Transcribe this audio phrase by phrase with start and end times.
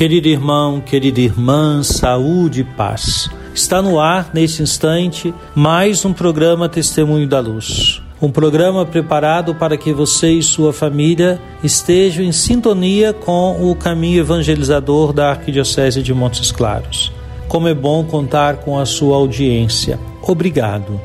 [0.00, 3.28] Querido irmão, querida irmã, saúde e paz.
[3.54, 8.00] Está no ar, neste instante, mais um programa Testemunho da Luz.
[8.18, 14.20] Um programa preparado para que você e sua família estejam em sintonia com o caminho
[14.20, 17.12] evangelizador da Arquidiocese de Montes Claros.
[17.46, 20.00] Como é bom contar com a sua audiência.
[20.22, 20.98] Obrigado.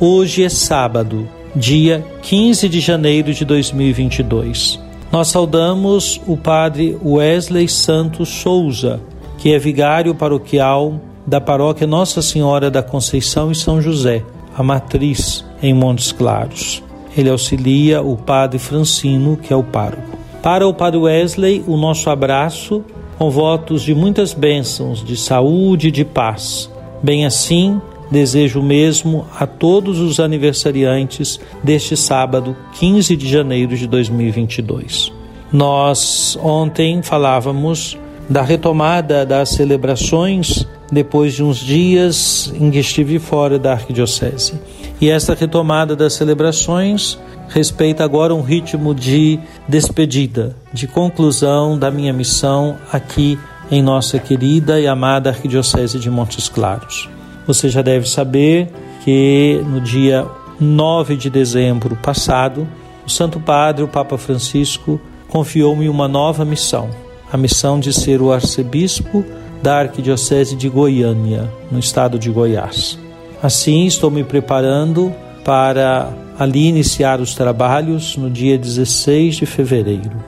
[0.00, 4.87] Hoje é sábado, dia 15 de janeiro de 2022.
[5.10, 9.00] Nós saudamos o padre Wesley Santos Souza,
[9.38, 14.22] que é vigário paroquial da paróquia Nossa Senhora da Conceição e São José,
[14.54, 16.82] a matriz em Montes Claros.
[17.16, 20.18] Ele auxilia o padre Francino, que é o pároco.
[20.42, 22.84] Para o padre Wesley, o nosso abraço
[23.18, 26.70] com votos de muitas bênçãos, de saúde e de paz.
[27.02, 35.12] Bem assim, desejo mesmo a todos os aniversariantes deste sábado, 15 de janeiro de 2022.
[35.52, 43.58] Nós ontem falávamos da retomada das celebrações depois de uns dias em que estive fora
[43.58, 44.54] da arquidiocese.
[45.00, 47.18] E esta retomada das celebrações
[47.48, 53.38] respeita agora um ritmo de despedida, de conclusão da minha missão aqui
[53.70, 57.08] em nossa querida e amada arquidiocese de Montes Claros.
[57.48, 58.68] Você já deve saber
[59.02, 60.26] que no dia
[60.60, 62.68] 9 de dezembro passado,
[63.06, 66.90] o Santo Padre, o Papa Francisco, confiou-me uma nova missão,
[67.32, 69.24] a missão de ser o arcebispo
[69.62, 72.98] da Arquidiocese de Goiânia, no estado de Goiás.
[73.42, 75.10] Assim, estou me preparando
[75.42, 80.22] para ali iniciar os trabalhos no dia 16 de fevereiro.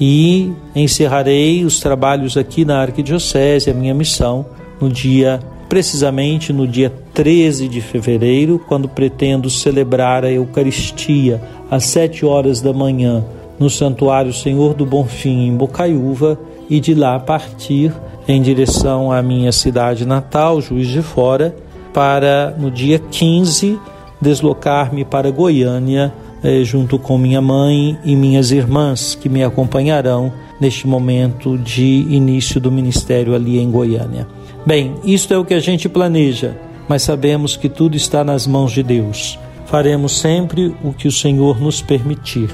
[0.00, 4.46] E encerrarei os trabalhos aqui na Arquidiocese, a minha missão,
[4.80, 5.38] no dia
[5.72, 11.40] precisamente no dia 13 de fevereiro, quando pretendo celebrar a Eucaristia
[11.70, 13.24] às sete horas da manhã
[13.58, 16.38] no Santuário Senhor do Bonfim, em Bocaiúva,
[16.68, 17.90] e de lá partir
[18.28, 21.56] em direção à minha cidade natal, Juiz de Fora,
[21.90, 23.80] para no dia 15
[24.20, 26.12] deslocar-me para Goiânia,
[26.44, 32.60] eh, junto com minha mãe e minhas irmãs, que me acompanharão neste momento de início
[32.60, 34.28] do ministério ali em Goiânia.
[34.64, 36.56] Bem, isto é o que a gente planeja,
[36.88, 39.36] mas sabemos que tudo está nas mãos de Deus.
[39.66, 42.48] Faremos sempre o que o Senhor nos permitir.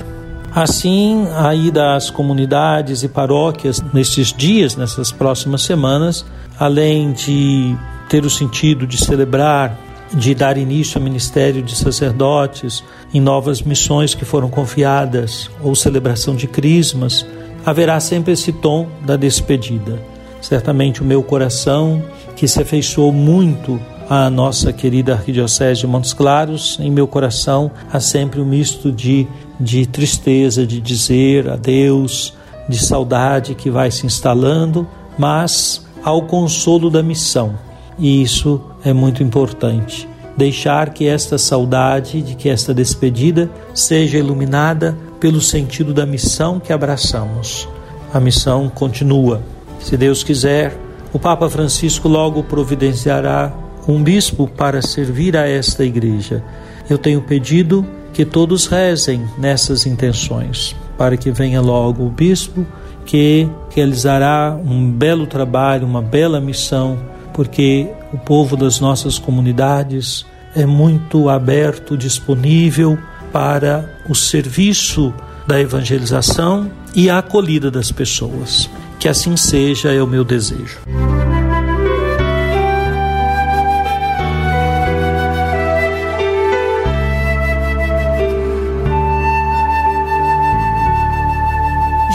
[0.54, 6.24] Assim, aí das comunidades e paróquias nesses dias, nessas próximas semanas,
[6.58, 7.76] além de
[8.08, 9.78] ter o sentido de celebrar,
[10.14, 12.82] de dar início ao ministério de sacerdotes
[13.12, 17.26] em novas missões que foram confiadas ou celebração de crismas,
[17.66, 20.17] haverá sempre esse tom da despedida.
[20.40, 22.02] Certamente o meu coração,
[22.36, 28.00] que se afeiçoou muito à nossa querida Arquidiocese de Montes Claros, em meu coração há
[28.00, 29.26] sempre um misto de,
[29.60, 32.34] de tristeza, de dizer adeus,
[32.68, 34.86] de saudade que vai se instalando,
[35.18, 37.54] mas ao consolo da missão.
[37.98, 40.08] E isso é muito importante.
[40.36, 46.72] Deixar que esta saudade, de que esta despedida seja iluminada pelo sentido da missão que
[46.72, 47.68] abraçamos.
[48.14, 49.42] A missão continua.
[49.80, 50.76] Se Deus quiser,
[51.12, 53.52] o Papa Francisco logo providenciará
[53.86, 56.42] um bispo para servir a esta igreja.
[56.88, 62.66] Eu tenho pedido que todos rezem nessas intenções, para que venha logo o bispo
[63.06, 66.98] que realizará um belo trabalho, uma bela missão,
[67.32, 72.98] porque o povo das nossas comunidades é muito aberto, disponível
[73.32, 75.14] para o serviço
[75.46, 78.68] da evangelização e a acolhida das pessoas.
[78.98, 80.80] Que assim seja, é o meu desejo.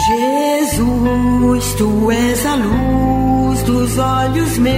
[0.06, 4.74] Jesus, tu és a luz dos olhos meus.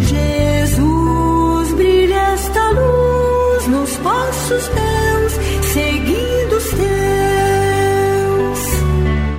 [0.00, 5.03] Jesus, brilha esta luz nos vossos teus.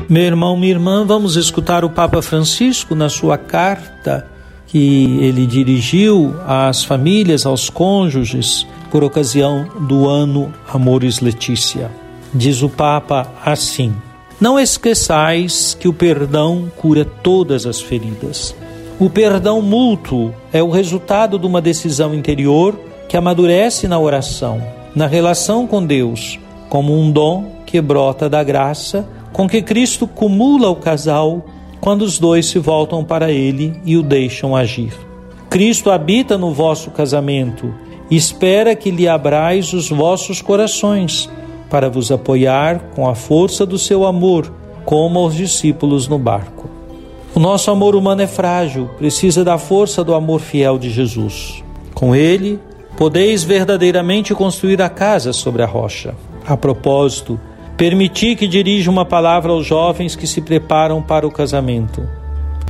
[0.07, 4.27] Meu irmão, minha irmã, vamos escutar o Papa Francisco na sua carta
[4.67, 11.89] que ele dirigiu às famílias, aos cônjuges, por ocasião do ano Amores Letícia.
[12.31, 13.95] Diz o Papa assim:
[14.39, 18.55] Não esqueçais que o perdão cura todas as feridas.
[18.99, 22.79] O perdão mútuo é o resultado de uma decisão interior
[23.09, 24.61] que amadurece na oração,
[24.95, 29.03] na relação com Deus, como um dom que brota da graça
[29.35, 31.43] com que Cristo cumula o casal
[31.81, 34.93] quando os dois se voltam para Ele e o deixam agir.
[35.49, 37.73] Cristo habita no vosso casamento
[38.09, 41.29] espera que lhe abrais os vossos corações
[41.69, 44.53] para vos apoiar com a força do seu amor,
[44.85, 46.69] como aos discípulos no barco.
[47.35, 51.61] O nosso amor humano é frágil, precisa da força do amor fiel de Jesus.
[51.93, 52.57] Com ele,
[52.95, 56.15] podeis verdadeiramente construir a casa sobre a rocha.
[56.47, 57.37] A propósito,
[57.77, 62.07] permiti que dirija uma palavra aos jovens que se preparam para o casamento.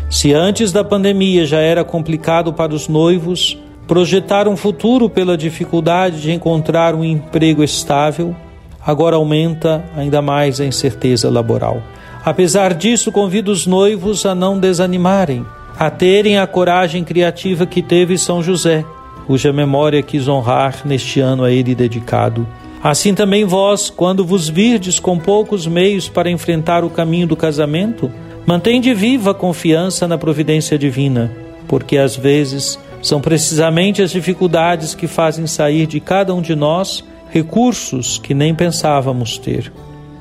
[0.09, 3.57] Se antes da pandemia já era complicado para os noivos
[3.87, 8.35] projetar um futuro pela dificuldade de encontrar um emprego estável,
[8.83, 11.81] agora aumenta ainda mais a incerteza laboral.
[12.23, 15.45] Apesar disso, convido os noivos a não desanimarem,
[15.77, 18.83] a terem a coragem criativa que teve São José,
[19.27, 22.47] cuja memória quis honrar neste ano a ele dedicado.
[22.85, 28.11] Assim também vós, quando vos virdes com poucos meios para enfrentar o caminho do casamento,
[28.45, 31.31] mantende viva a confiança na providência divina,
[31.67, 37.03] porque às vezes são precisamente as dificuldades que fazem sair de cada um de nós
[37.31, 39.73] recursos que nem pensávamos ter.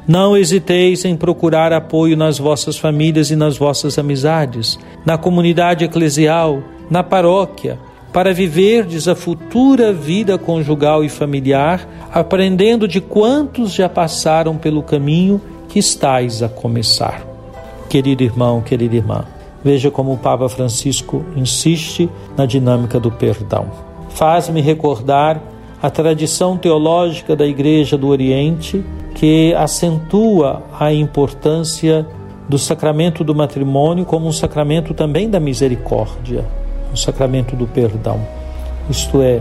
[0.09, 6.63] Não hesiteis em procurar apoio nas vossas famílias e nas vossas amizades, na comunidade eclesial,
[6.91, 7.79] na paróquia,
[8.15, 15.41] para viverdes a futura vida conjugal e familiar, aprendendo de quantos já passaram pelo caminho
[15.69, 17.27] que estáis a começar.
[17.89, 19.25] Querido irmão, querida irmã,
[19.65, 23.67] veja como o Papa Francisco insiste na dinâmica do perdão.
[24.11, 25.43] Faz-me recordar
[25.83, 28.85] a tradição teológica da Igreja do Oriente,
[29.17, 32.07] que acentua a importância
[32.49, 36.45] do sacramento do matrimônio como um sacramento também da misericórdia,
[36.95, 38.21] um sacramento do perdão.
[38.89, 39.41] Isto é,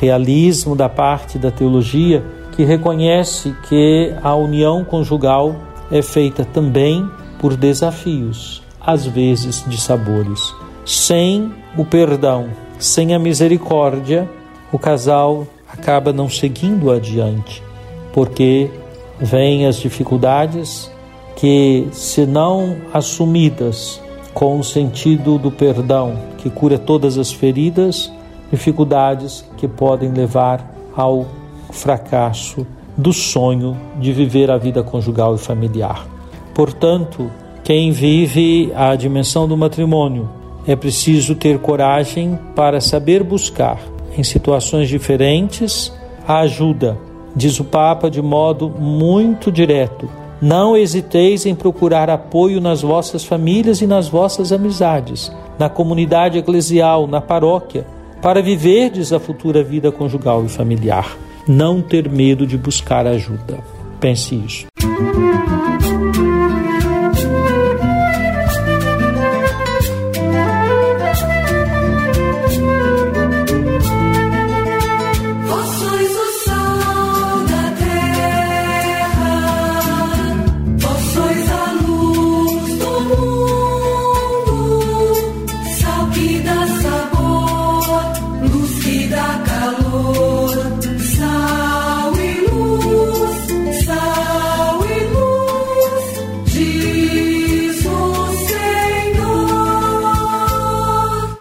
[0.00, 2.24] realismo da parte da teologia
[2.56, 5.54] que reconhece que a união conjugal
[5.92, 7.08] é feita também
[7.38, 10.52] por desafios, às vezes de sabores.
[10.84, 12.48] Sem o perdão,
[12.80, 14.28] sem a misericórdia,
[14.72, 17.62] o casal acaba não seguindo adiante,
[18.12, 18.70] porque
[19.20, 20.90] vêm as dificuldades
[21.36, 24.00] que, se não assumidas
[24.34, 26.16] com o sentido do perdão
[26.48, 28.10] que cura todas as feridas,
[28.50, 30.64] dificuldades que podem levar
[30.96, 31.26] ao
[31.70, 32.66] fracasso
[32.96, 36.06] do sonho de viver a vida conjugal e familiar.
[36.54, 37.30] Portanto,
[37.62, 40.28] quem vive a dimensão do matrimônio
[40.66, 43.78] é preciso ter coragem para saber buscar
[44.16, 45.92] em situações diferentes
[46.26, 46.98] a ajuda.
[47.36, 50.08] Diz o Papa de modo muito direto:
[50.40, 57.06] não hesiteis em procurar apoio nas vossas famílias e nas vossas amizades, na comunidade eclesial,
[57.06, 57.86] na paróquia,
[58.22, 61.16] para viverdes a futura vida conjugal e familiar.
[61.46, 63.58] Não ter medo de buscar ajuda.
[64.00, 64.66] Pense isso.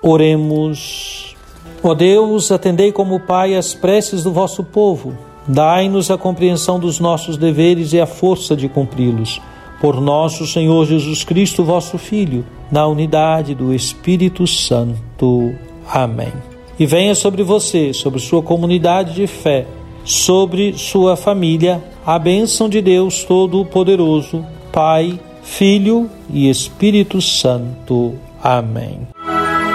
[0.07, 1.35] Oremos.
[1.83, 5.13] Ó Deus, atendei como Pai as preces do vosso povo.
[5.45, 9.41] Dai-nos a compreensão dos nossos deveres e a força de cumpri-los.
[9.81, 15.53] Por nosso Senhor Jesus Cristo, vosso Filho, na unidade do Espírito Santo.
[15.91, 16.31] Amém.
[16.79, 19.65] E venha sobre você, sobre sua comunidade de fé,
[20.05, 28.13] sobre sua família, a bênção de Deus Todo-Poderoso, Pai, Filho e Espírito Santo.
[28.41, 29.16] Amém.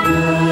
[0.04, 0.51] Thank.